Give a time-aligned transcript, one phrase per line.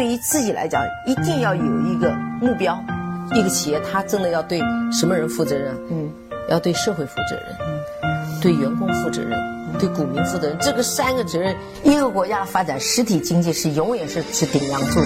[0.00, 2.10] 对于自己来讲，一定要有一个
[2.40, 2.82] 目标。
[3.34, 4.58] 一个企业，它真的要对
[4.90, 5.76] 什么人负责任？
[5.90, 6.10] 嗯，
[6.48, 7.44] 要对社会负责任，
[8.02, 9.38] 嗯，对员工负责任，
[9.78, 10.56] 对股民负责任。
[10.58, 15.00] 这个三个责任，一个国家发展实体经济是永远是是顶梁柱。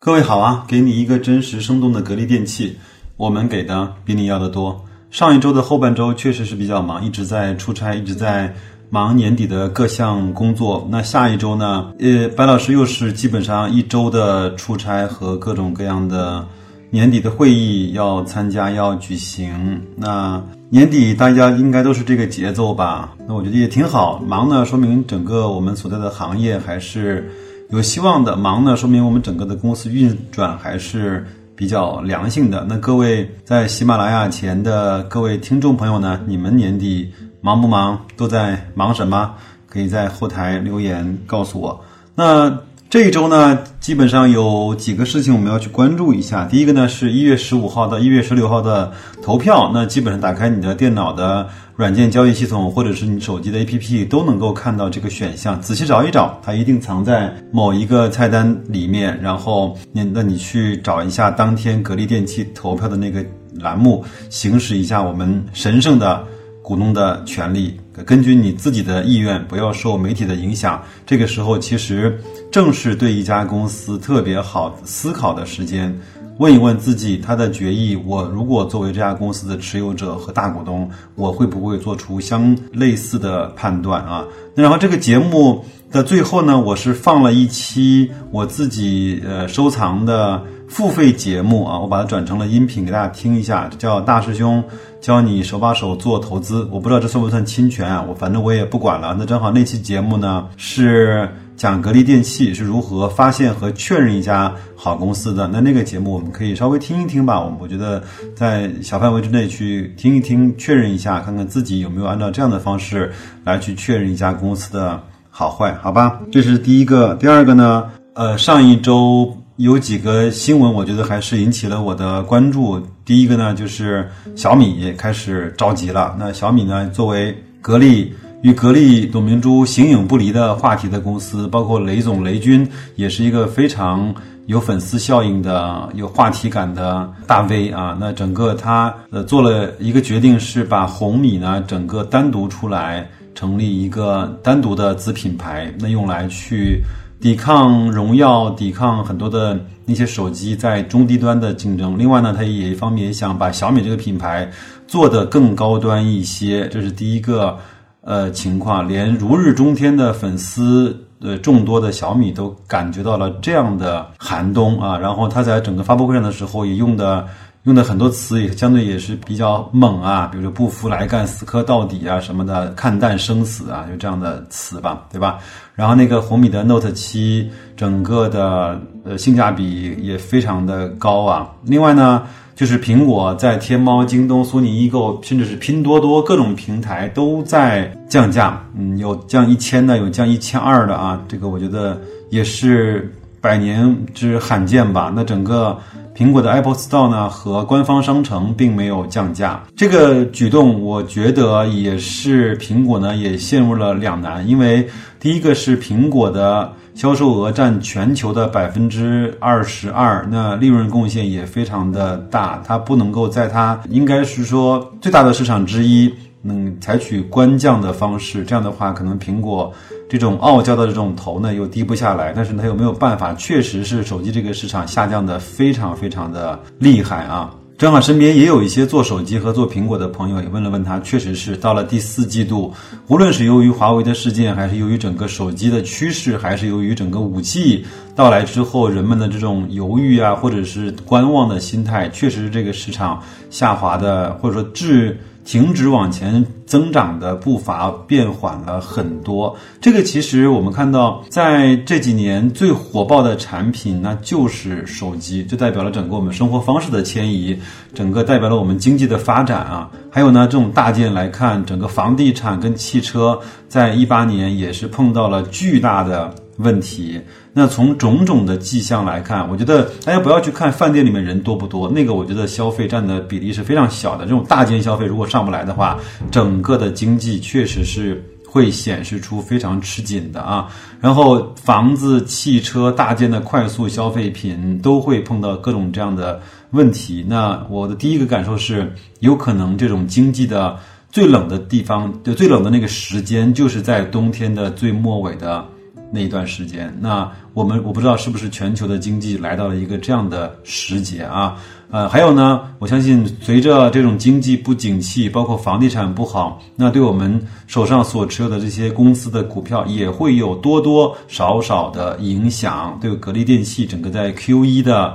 [0.00, 2.76] 各位好啊，给你一个真实生动的格力电器，
[3.16, 4.84] 我们给的比你要的多。
[5.12, 8.52] 上一周的后半周确实是比较忙，一直在出差，一直在。
[8.92, 11.90] 忙年底的各项工作，那下一周呢？
[11.98, 16.46] 呃，白老师又是基本上一周的出差和各种各样的
[16.90, 19.80] 年底的会议要参加要举行。
[19.96, 20.38] 那
[20.68, 23.14] 年底大家应该都是这个节奏吧？
[23.26, 24.18] 那我觉得也挺好。
[24.28, 27.26] 忙呢，说明整个我们所在的行业还是
[27.70, 32.66] 有希望的；忙呢，说明我们整个的公司运转还是比较良性的。
[32.68, 37.10] 那各位在喜马拉雅前的各位听众朋友呢，你们年底？
[37.42, 38.00] 忙不忙？
[38.16, 39.34] 都在忙什么？
[39.68, 41.84] 可以在后台留言告诉我。
[42.14, 46.44] 那这一周呢，基本上有几个事情我们要去关注一下。
[46.44, 49.70] 第一个呢，是一月十五号到一月十六号的投票。
[49.74, 55.58] 那基本上打开你的电脑的软件交易系统，或者是你手机的 APP，都能够看到这个选项。
[55.60, 59.18] 仔细找一找，它一定藏在某一个菜单里面。
[59.22, 63.24] 然后你那你去找一下当天格力电器投票的那个
[63.54, 66.22] 栏目，行使一下我们神圣的。
[66.62, 67.76] 股东的权利，
[68.06, 70.80] 根据你自己的意愿，不要受媒体的影响。
[71.04, 72.16] 这个时候，其实
[72.50, 75.92] 正是对一家公司特别好思考的时间。
[76.38, 84.24] 问一问自己，他的决议，我如果作为这家公司的持有者和大股东，我会不会做出相类似的判断啊？
[84.54, 90.42] 那然后这个节目的最后呢，我是放了一期我自己呃收藏的
[90.72, 94.64] 付费节目啊，我把它转成了音频给大家听一下，叫大师兄。
[95.02, 98.02] 教你手把手做投资，我不知道这算不算侵权啊？
[98.08, 99.14] 我反正我也不管了。
[99.18, 101.28] 那正好那期节目呢是
[101.58, 105.46] 讲格力电器是如何发现和确认一家好公司的。
[105.46, 107.38] 那那个节目我们可以稍微听一听吧。
[107.38, 108.02] 我我觉得
[108.34, 113.12] 在小范围之内去听一听，确认一下，看看自己有没有按照这样的方式
[113.44, 114.98] 来去确认一家公司的
[115.28, 116.18] 好坏，好吧？
[116.32, 117.14] 这是第一个。
[117.16, 117.90] 第二个呢？
[118.14, 119.36] 呃，上一周。
[119.56, 122.80] 有几个新闻，我觉得还是引起了我的关注。
[123.04, 126.16] 第一个呢，就是小米开始着急了。
[126.18, 134.14] 那小米呢，作为格力与格力董明珠形影不离的话题的公司，包括雷总雷军也是一个非常
[134.46, 137.94] 有粉丝效应的、有话题感的大 V 啊。
[138.00, 146.82] 那整个他呃做了一个决定，是把红米呢整个单独出来，成立一个单独的子品牌，那用来去。
[147.22, 151.96] 抵抗荣耀，抵抗很多的那些手机在中低端的竞争。
[151.96, 154.50] 另外呢，它也一方面也想把小米这个品牌
[154.88, 157.56] 做得更高端一些，这是第一个
[158.00, 158.88] 呃情况。
[158.88, 164.98] 连如日中天的粉丝呃众多的小米都感觉到了这样的寒冬啊。
[164.98, 167.24] 然后他在整个发布会上的时候也用的。
[167.64, 175.38] 用的很多词也相对也是比较猛啊，比如说不服来干、死磕到底啊什么的，看淡生死啊，就这样的词吧，对吧？
[175.76, 181.48] 然后那个红米的 Note 七，整个的呃性价比也非常的高啊。
[181.62, 182.24] 另外呢，
[182.56, 195.12] 就是苹果在天猫、京东、苏宁易购，甚至是拼多多各种平台都在降价，嗯，有降一千的，有降一千二的啊，这个我觉得也是百年之罕见吧。
[195.14, 195.76] 那整个。
[196.14, 204.86] 苹果的 Apple Store 呢和官方商城并没有降价，这个举动我觉得也是苹果呢也陷入了两难，因为
[205.18, 216.12] 第一个是苹果的销售额占全球的百分之二十二，那利润贡献也非常的大，它不能够在它应该是说最大的市场之一。
[216.44, 219.72] 嗯，采取官降的方式，这样的话，可能苹果
[220.08, 227.54] 这种傲娇的这种头呢又低不下来，但是它又没有办法，确实是手机这个市场下降的非常非常的厉害啊。
[227.78, 232.72] 正好身边也有一些做手机和做苹果的朋友，也问了问他，确实是到了第四季度，
[233.06, 237.84] 无论是由于华为的事件，还是由于整个手机的趋势，还是由于整个五 G
[238.14, 245.16] 到来之后人们的这种犹豫啊，或者是观望的心态，确实这个市场下滑的，或者说至。
[245.44, 249.56] 停止往前增长的步伐变缓了很多。
[249.80, 257.58] 这个其实我们看到，在这几年最火爆的产品，那就是手机，就代表了整个我们生活方式的迁移，
[257.92, 259.90] 整个代表了我们经济的发展啊。
[260.10, 266.34] 还有呢，这种大件来看，整个房地产跟汽车，在一八年也是碰到了巨大的。
[266.62, 267.20] 问题，
[267.52, 274.24] 那从种种的迹象来看，我觉得大家不要去看饭店里面人多不多，那个我觉得消费占的比例是非常小的。
[274.24, 275.98] 这种大件消费如果上不来的话，
[276.30, 280.68] 整个的经济确实是会显示出非常吃紧的啊。
[281.00, 287.24] 然后房子、汽车、大件的快速消费品都会碰到各种这样的问题。
[287.26, 290.78] 那我的第一个感受是，有可能这种经济的
[291.10, 295.66] 最冷的地方，就最冷的那个时间，就是在冬天的最末尾的
[296.12, 296.96] 那一段时间。
[297.00, 301.56] 那我们我不知道是不是全球的经济来到了一个这样的时节啊。
[301.90, 312.98] 呃，还有呢，我相信随着这种经济不景气，包括房地产不好，那对我们手上所持有的这些公司的股票也会有多多少少的影响。
[313.00, 315.14] 对格力电器整个在 Q 一的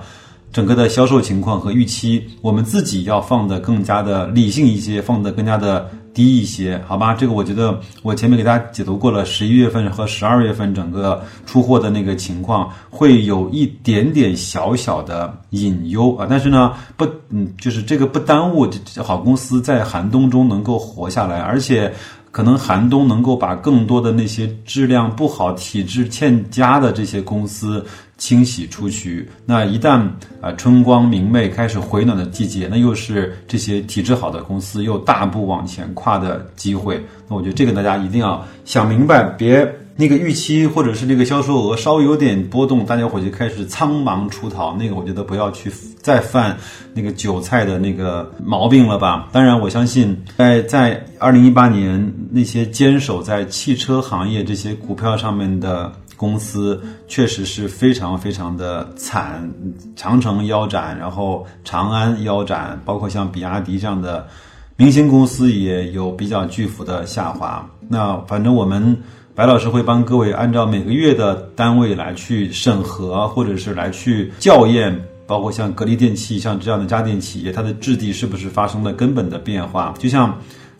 [0.52, 5.90] 整个的销售情况和预期，我们自己要放的更加的理性一些，放的更加的。
[6.18, 18.68] 低一些，好吧，这个我觉得我前面给大家解读过了，十一月份和十二月份整个出货的那个情况会有一点点小小的隐忧啊，但是呢，不，嗯，就是这个不耽误
[19.04, 21.94] 好公司在寒冬中能够活下来，而且。
[22.30, 27.84] 可能寒冬能够把更多的那些质量不好、体质欠佳的这些公司
[28.18, 29.30] 清洗出去。
[29.46, 30.06] 那一旦
[30.42, 37.04] 啊春光明媚、开始回暖的季节，那又是这些体质好的公司又大步往前跨的机会。
[37.28, 39.68] 那我觉得这个大家一定要想明白，别。
[40.00, 44.75] 那个预期或者是那个销售额稍微有点波动，大家伙就开始苍忙出逃。
[44.78, 45.72] 那个我觉得不要去
[46.04, 46.56] 再犯
[46.94, 49.28] 那个韭菜的那个毛病了吧。
[49.31, 59.50] 当然，我相信在在二零一八年那些坚守在汽车行业这些股票上面的公司，确实是非常非常的惨，
[59.96, 64.28] 长城腰斩，然后长安腰斩，包括像比亚迪这样的
[64.75, 67.66] 明星公司也有比较巨幅的下滑。
[67.88, 68.98] 那反正我们。
[69.38, 79.94] 白老师会帮各位按照每个月的单位来去审核，或者是来去校验，包括像格力电器像这样的家电企业，它的质地是不是发生了根本的变化？
[80.00, 80.36] 就像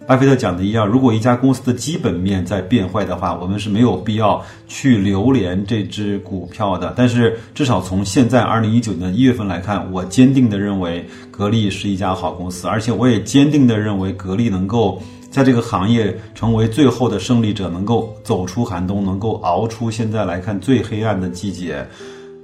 [0.08, 6.94] 巴菲特讲的一样，如果一家公司的基本面在变坏的话，我们是没有必要去留连这只股票的。
[6.96, 15.02] 但是至少从现在二零一九年一月份来看，我坚定的认为格力是一家好公司，而且我也坚定的认为格力能够。
[15.30, 21.86] 在这个行业成为最后的胜利者，能够走出寒冬，能够熬出现在来看最黑暗的季节，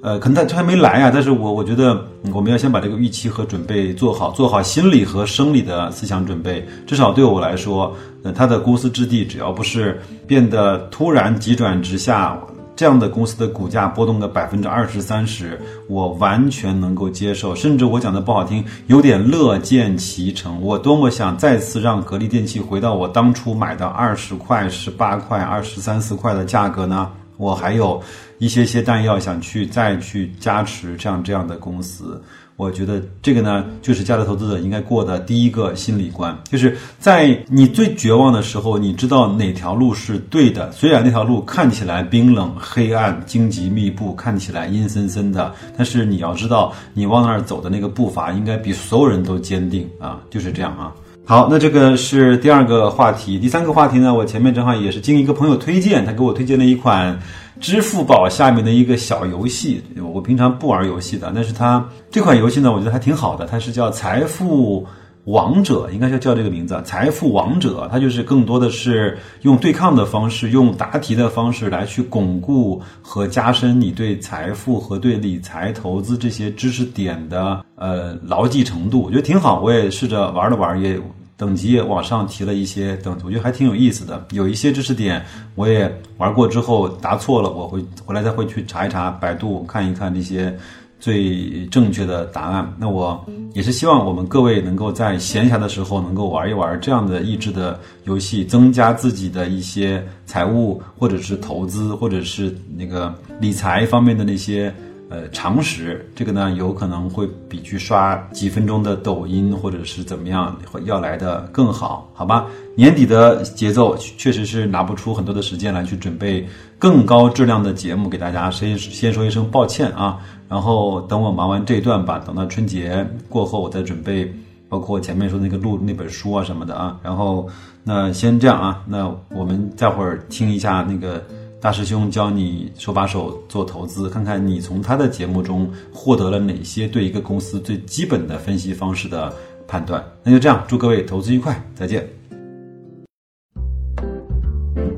[0.03, 6.67] 呃，可能他他还没来啊，但是我我觉得我们要先把这个预期和准备做好，做好心理和生理的思想准备。
[6.85, 12.37] 至少对我来说，呃，他的公司质地只要不是变得突然急转直下。
[12.75, 20.59] 这样的公司的股价波动个百分之二十三十，我完全能够接受，甚至我讲的不好听，有点乐见其成。
[20.59, 27.07] 我多么想再次让格力电器回到我当初买的二十块、十八块、二十三四块的价格呢？
[27.37, 28.01] 我还有
[28.37, 32.21] 一些些弹药想去再去加持这样这样的公司。
[32.55, 40.71] 我觉得这个呢，就是价值投资者应该过的第一个心理关，就是在你最绝望的时候，你知道哪条路是对的。
[40.71, 50.21] 虽然那条路看起来冰冷、黑暗、荆棘密布，看起来阴森森的，但是你要知道，你往那儿走的那个步伐应该比所有人都坚定啊！
[50.29, 50.93] 就是这样啊。
[51.25, 57.17] 好，那这个是第二个话题，第三个话题呢，我前面正好也是经一个朋友推荐，他给我推荐了一款。
[57.61, 59.81] 支付宝下面的一个小游戏，
[60.13, 63.45] 我平常不玩游戏的，但是它这款游戏呢，我觉得还挺好的。
[63.45, 64.85] 它是叫《财富
[65.25, 67.85] 王者》，应该是叫这个名字，《财富王者》。
[67.89, 79.01] 它就是更多的是用对抗的方式，用答题的方式来去巩固和加深你对财富和对理财投资这些知识点的呃牢记程度。
[79.03, 80.99] 我觉得挺好，我也试着玩了玩，也。
[81.35, 84.23] 等级也往上提了一些，等我觉得还挺有意思的。
[84.31, 85.21] 有一些知识点
[85.55, 90.55] 我也玩过之后答错了，我会回来再会去查一查百度看一看这些
[91.03, 92.73] 最正确的答案。
[92.79, 93.21] 那我
[93.53, 104.73] 也是希望我们各位能够在闲暇的时候能够玩一玩这样的益智的游戏，增加自己的一些财务或者是投资或者是那个理财方面的那些。
[105.09, 112.47] 呃，常识这个呢，有可能会比去刷几分钟的抖音或者是怎么样会要来的更好，好吧？
[112.75, 116.47] 年底的节奏确实是拿不出很多的时间来去准备
[116.79, 120.17] 更高质量的节目给大家，先先说一声抱歉啊。
[120.49, 124.33] 然后等我忙完这一段吧，等到春节过后我再准备，
[124.67, 126.97] 包括前面说那个录那本书啊什么的啊。
[127.03, 127.47] 然后
[127.83, 131.23] 那先这样啊，那我们待会儿听一下那个。
[131.63, 139.33] 大师兄教你手把手做投资，看看你从他的节目中获得了哪些对一个公司最基本的分析方式的
[139.65, 140.05] 判断。
[140.23, 142.05] 那就这样，祝各位投资愉快，再见。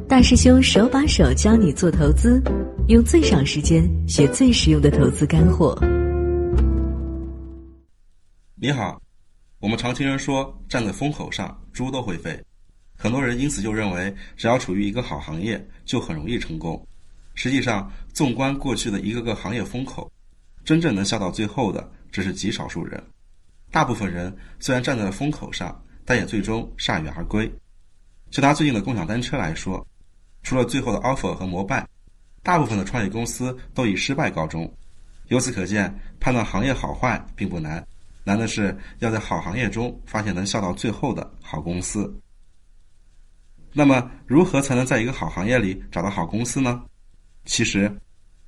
[0.09, 2.41] 大师兄手把手教你做投资，
[2.87, 5.79] 用最少时间学最实用的投资干货。
[8.55, 8.99] 你好，
[9.59, 12.35] 我们常听人说站在风口上，猪都会飞。
[12.97, 16.87] 很多人因此就认为，只要处于一个好行业，就很容易成功。
[17.33, 20.09] 实际上，纵观过去的一个个行业风口，
[20.63, 23.03] 真正能笑到最后的，只是极少数人。
[23.69, 27.51] 大部分人虽然站在了风口上，但也最终铩羽而归。
[28.31, 29.85] 就拿最近的共享单车来说，
[30.43, 31.85] 除了最后的 offer 和摩拜，
[32.41, 34.71] 大部分的创业公司都以失败告终。
[35.27, 37.85] 由此可见，判断行业好坏并不难，
[38.23, 42.13] 难的是要在好行业中发现能笑到最后的好公司。
[43.77, 46.81] 那么，如何才能在一个好行业里找到好公司呢？
[47.43, 47.93] 其实，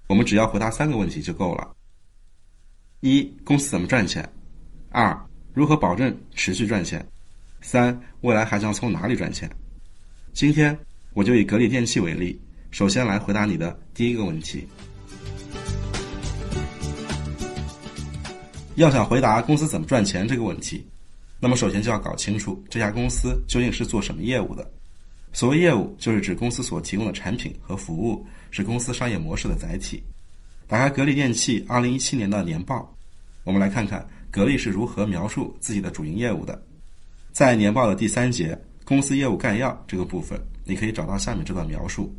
[0.07, 1.75] 我们只要回答三个问题就够了：
[3.01, 4.24] 一、公司怎么赚钱；
[4.89, 5.13] 二、
[5.53, 7.01] 如何保证持续赚钱；
[7.60, 9.51] 三、未来还将从哪里赚钱？
[10.31, 10.79] 今天
[11.13, 12.41] 我就以格力电器为例，
[12.72, 14.65] 首先来回答你的第一个问题。
[18.75, 20.88] 要想回答公司怎么赚钱这个问题，
[21.38, 24.72] 那么首先就要搞清楚这家公司究竟是做什么业务的。
[25.34, 30.01] 所谓业务，就是指公司所提供的产品和服务是公司商业模式的载体。
[30.65, 32.91] 打开格力电器二零一七年的年报，
[33.43, 36.62] 我们来看看格力是如何描述自己的主营业务的。
[37.31, 42.12] 在年报的第三节“公司业务概要”这个部分，你可以找到下面这段描述：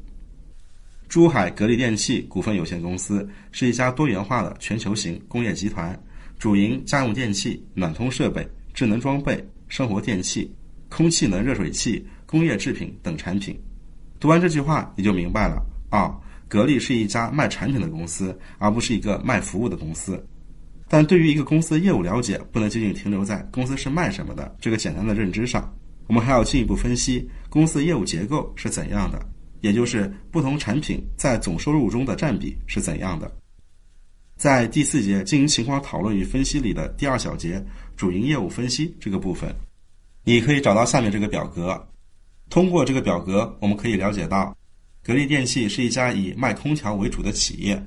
[1.09, 5.99] 珠海格力电器股份有限公司是一家多元化的全球型工业集团，
[6.39, 10.51] 主营家用电器、暖通设备、智能装备、生活电器、
[10.89, 12.07] 空气能热水器。
[12.29, 13.59] 工业制品等产品，
[14.21, 16.15] 读完这句话你就明白了啊！
[16.47, 20.23] 格力是一家卖产品的公司，而不是一个卖服务的公司。
[20.89, 25.75] 但对于一个公司的业务了解，不能仅仅停留在公司是卖什么的这个简单的认知上，
[26.07, 29.19] 我们还要进一步分析公司业务结构是怎样的，
[29.63, 33.31] 也就是不同产品在总收入中的占比是怎样的。
[34.37, 37.65] 在第四节经营情况讨论与分析里的第二小节
[37.97, 39.51] 主营业务分析这个部分，
[40.25, 41.89] 你可以找到下面这个表格。
[42.51, 44.57] 通过这个表格，我们可以了解到，
[45.03, 47.81] 格力电器是一家以卖空调为主的企业，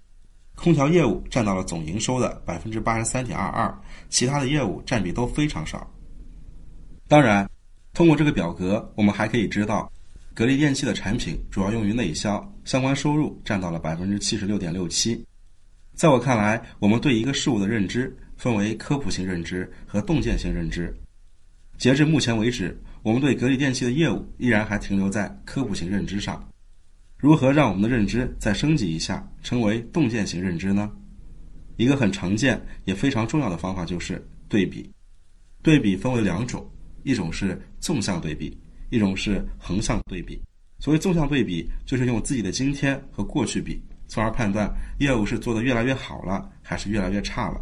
[0.56, 5.92] 空调业务占到了总营收的百分之八十三点二二，其他的业务占比都非常少。
[7.08, 7.50] 当然，
[7.92, 9.92] 通过这个表格，我们还可以知道，
[10.36, 15.26] 格力电器的产品主要用于内销，相关收入占到了百分之七十六点六七。
[15.96, 20.96] 在我看来，我们对一个事物的认知分为科普性认知和洞见性认知。
[21.80, 22.80] 截至目前为止。
[23.04, 26.48] 我们对格力电器的业务依然还停留在科普型认知上，
[27.18, 30.92] 如何让我们的认知再升级一下，成为洞见型认知呢？
[31.78, 34.88] 一个很常见也非常重要的方法就是对比。
[35.64, 36.70] 对比分为两种，
[37.02, 38.56] 一种是纵向对比，
[38.92, 40.40] 一种是横向对比。
[40.78, 47.60] 所谓纵向对比，就是用自己的今天和过去比，从而判断业务是做得越来越好了，还是越来越差了。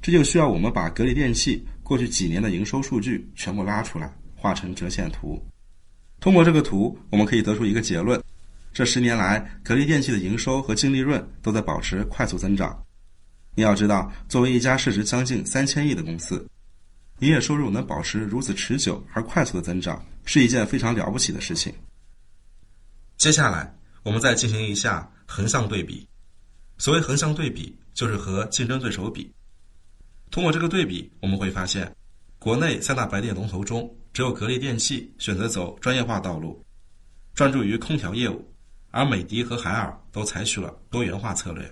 [0.00, 4.12] 这就需要我们把格力电器过去几年的营收数据全部拉出来。
[4.44, 5.42] 画成折线图，
[6.20, 8.22] 通过这个图，我们可以得出一个结论：
[8.74, 12.78] 这十年来，格力电器的营收和净利润都在保持快速增长。
[13.54, 16.46] 你要知道，作为一家市值将近三千亿的公司，
[17.20, 21.72] 营业收入能保持如此持久而快速的增长，是一件非常了不起的事情。
[23.16, 26.06] 接下来，我们再进行一下横向对比。
[26.76, 29.32] 所谓横向对比，就是和竞争对手比。
[30.30, 31.90] 通过这个对比，我们会发现，
[32.38, 36.64] 国内三大白电龙头中，只有格力电器选择走专业化道路，
[37.34, 38.48] 专注于空调业务，
[38.92, 41.68] 而美的和海尔都采取了多元化策略。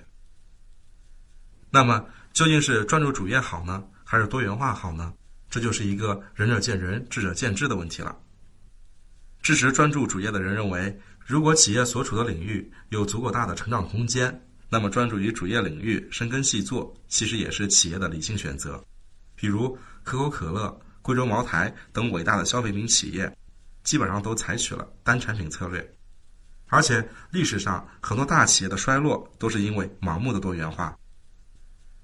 [1.70, 5.14] 那么，究竟是专注主业好呢，还是多元化好呢？
[5.48, 8.18] 这就是一个仁者见仁，智者见智的问题了。
[9.40, 18.84] 支持专注主业的人认为，如果企业所处的领域有足够大的成长空间，那么专注于主业领域深耕细作，其实也是企业的理性选择。
[19.36, 20.76] 比如可口可乐。
[21.02, 23.36] 贵州茅台等伟大的消费品企业，
[23.82, 25.94] 基本上都采取了单产品策略，
[26.68, 30.96] 而且历史上很多大企业的衰落都是因为盲目的多元化。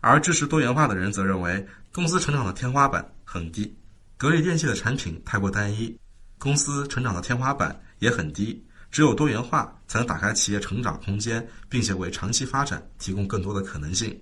[0.01, 3.73] 而支持多元化的人则认为，公司成长的天花板很低，
[4.17, 5.97] 格力电器的产品太过单一，
[6.37, 14.21] 公司成长的天花板也很低，只有多元化才能打开企业成长空间，并且为长期发展提供更多的可能性。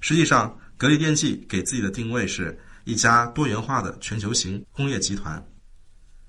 [0.00, 2.58] 实际上，格力电器给自己的定位是。
[2.86, 5.44] 一家多元化的全球型工业集团，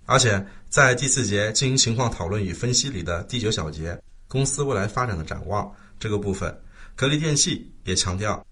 [0.07, 3.95] 而且在第四节经营情况讨论与分析里的第九小节
[4.27, 6.59] “公司未来发展的展望”这个部分，
[6.95, 8.43] 格力电器也强调，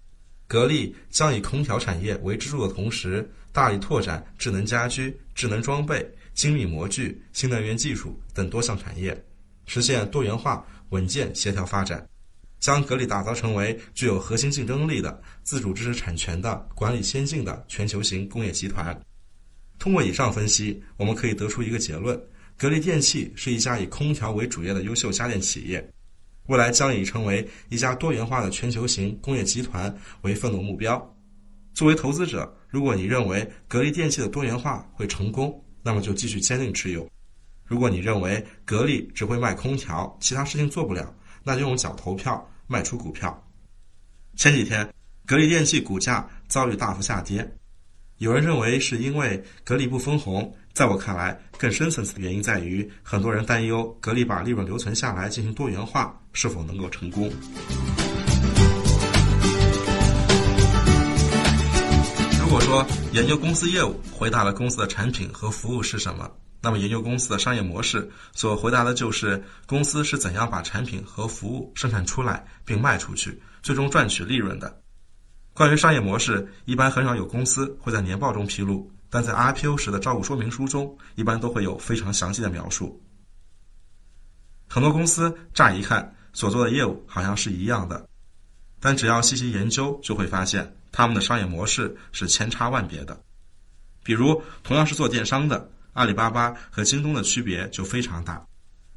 [0.46, 9.20] 格力将以空调产业为支柱的同时，大力拓展智能家居、智能装备、精密模具、新能源技术等多项产业，
[9.66, 12.06] 实现多元化、稳健、协调发展。
[12.58, 18.98] 将格力打造成为具有核心竞争力的、自主知识产权的、管理先进的全球型工业集团。
[19.78, 22.20] 通过以上分析，我们可以得出一个结论：
[22.56, 25.92] 格力电器是一家以空调为主业的优秀家电企业，
[26.46, 31.14] 未来将以成为一家多元化的全球型工业集团为奋斗目标。
[31.74, 37.06] 作为投资者，如果你认为格力电器的多元化会成功，那么就继续坚定持有；
[37.64, 41.14] 如果你认为格力只会卖空调，其他事情做不了，
[41.46, 43.40] 那就用脚投票卖出股票。
[44.34, 44.92] 前几天，
[45.24, 47.48] 格力电器股价遭遇大幅下跌。
[48.18, 57.30] 有人认为是因为格力不分红，在我看来，更深层次的原因在于很多人担忧格力把利润留存下来进行多元化是否能够成功。
[62.40, 66.28] 如果说研究公司业务回答了公司的产品和服务是什么，
[66.66, 74.82] 那么研究公司的商业模式所回答的就是公司是怎样把产品和服务生产出来并卖出去，最终赚取利润的。
[75.54, 83.00] 关于商业模式，一般很少有公司会在年报中披露，但在 IPO 时的招股说明书中，一般都会有非常详细的描述。
[84.66, 88.08] 很多公司乍一看所做的业务好像是一样的，
[88.80, 93.16] 但只要细细研究，就会发现他们的商业模式是千差万别的。
[94.02, 98.46] 比如，同样是做电商的，阿里巴巴和京东的区别就非常大，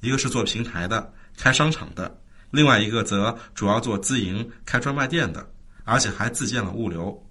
[0.01, 2.07] 一个是做平台的，开商场的；
[2.51, 5.49] 另外一个则主要做自营，开专卖店的。
[5.85, 7.27] 而且还自建了物流，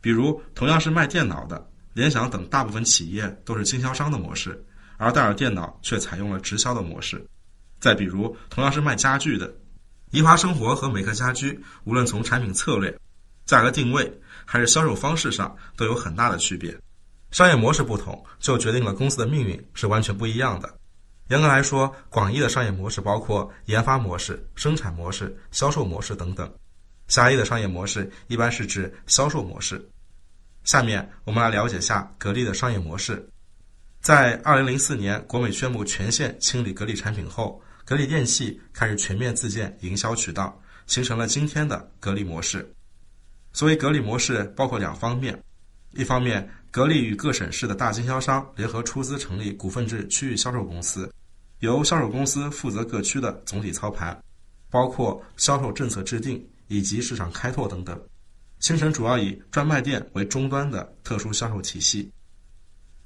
[0.00, 4.60] 比如同样是卖电脑的，联想等大部分企业都是经销商的模式，
[4.96, 7.24] 而戴尔电脑却采用了直销的模式。
[7.78, 9.54] 再比如同样是卖家具的，
[10.10, 12.92] 宜华生活和美克家居，无论从产品策略、
[13.44, 14.12] 价格定位
[14.44, 16.76] 还是销售方式上都有很大的区别。
[17.32, 20.72] 商业模式不同，就决定了公司的命运是完全不一样的。
[21.28, 26.52] 严格来说，广义的商业模式包括研发模式、生产模式、销售模式等等。
[27.08, 29.82] 狭义的商业模式一般是指销售模式。
[30.64, 33.26] 下面我们来了解下格力的商业模式。
[34.00, 42.70] 在二零零四年，国美宣布全线清理格力产品后，格力电器开始全面自建营销渠道，形成了今天的格力模式。
[43.54, 45.42] 所谓格力模式，包括两方面：
[45.92, 51.08] 一方面，格力与各省市的大经销商联合出资成立股份制区域销售公司，
[51.60, 54.20] 由销售公司负责各区的总体操盘，
[54.68, 56.44] 包括销售政策制定。
[56.68, 58.00] 以及市场开拓等等，
[58.58, 62.10] 形成主要以专卖店为终端的特殊销售体系。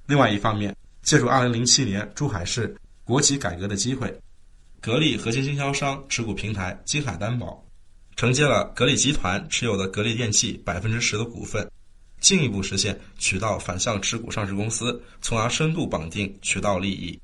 [0.07, 4.16] 另外一方面，借助2007年珠海市国企改革的机会，
[4.81, 7.61] 格力核心经销商持股平台金海担保
[8.14, 11.68] 承接了格力集团持有的格力电器百分之十的股份，
[12.27, 17.17] 进一步实现渠道反向持股上市公司，从而深度绑定渠道利益。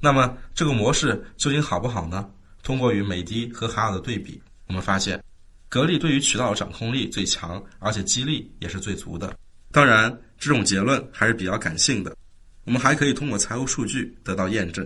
[0.00, 2.28] 那么这个模式究竟好不好呢？
[2.64, 5.22] 通过与美的和海尔的对比，我们发现。
[5.68, 9.32] 格力对于渠道掌控力最强，而且激励也是最足的。
[9.70, 12.16] 当然，这种结论还是比较感性的。
[12.64, 14.84] 我们还可以通过财务数据得到验证。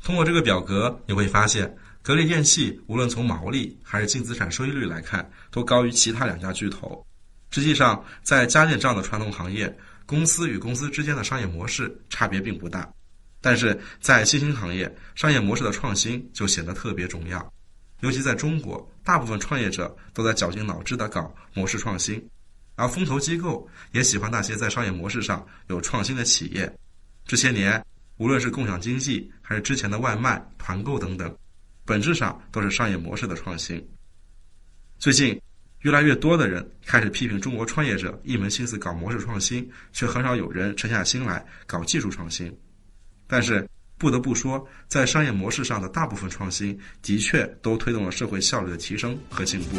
[0.00, 7.04] 通过这个表格，你会发现，格力电器无论从毛利还是净资产收益率来看，都高于其他两家巨头。
[7.50, 12.88] 实际上，在家电这样的传统行业，公司与公司之间的商业模式差别并不大。
[13.40, 17.52] 但是在新兴行业，商业模式的创新就显得特别重要。
[18.00, 22.24] 尤其在中国，大部分创业者都在绞尽脑汁地搞模式创新，
[22.76, 26.72] 而风投机构也喜欢那些在商业模式上有创新的企业。
[27.26, 27.84] 这些年，
[28.16, 31.36] 无论是共享经济，还是之前的外卖、团购等等，
[31.84, 33.86] 本质上都是商业模式的创新。
[34.98, 35.40] 最近，
[35.80, 42.54] 越来越多的人开始批评中国创业者一门心思搞模式创新，却很少有人沉下心来搞技术创新。
[43.26, 43.66] 但是，
[43.96, 49.78] 不得不说，在商业模式上的大部分创新，的确都推动了社会效率的提升和进步。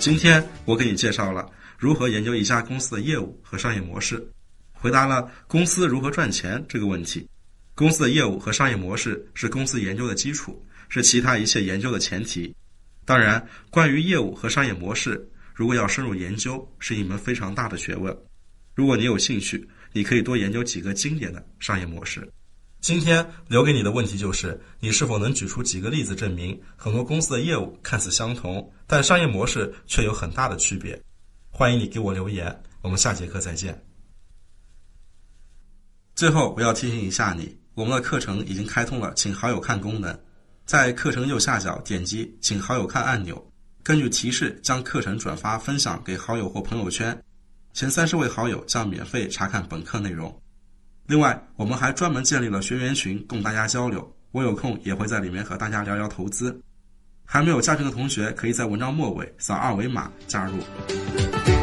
[0.00, 4.28] 今天我给你介绍了如何研究一家公司的业务和商业模式，
[4.72, 7.28] 回答了公司如何赚钱这个问题。
[7.76, 12.54] 公司的业务和商业模式是公司研究的基础，是其他一切研究的前提。
[13.04, 18.16] 当然，关于业务和商业模式，如果要深入研究，是一门非常大的学问。
[18.74, 22.30] 如果你有兴趣，你可以多研究几个经典的商业模式。
[22.80, 31.00] 今天留给你的问题就是：你是否能举出几个例子，证明很多公司的业务看似相同，但商业模式却有很大的区别？
[31.50, 32.62] 欢迎你给我留言。
[32.80, 33.84] 我们下节课再见。
[36.14, 40.16] 最后，我要提醒一下你，我们的课程已经开通了请好友看功能，
[40.68, 43.42] 在课程右下角点击请好友看按钮，
[43.82, 47.18] 根据提示将课程转发分享给好友或朋友圈。
[47.72, 50.30] 前三十位好友将免费查看本课内容。
[51.06, 54.14] 另外，我们还专门建立了学员群，供大家交流。
[54.30, 56.60] 我有空也会在里面和大家聊聊投资。
[57.24, 61.57] 还没有加群的同学，可以在文章末尾扫二维码加入。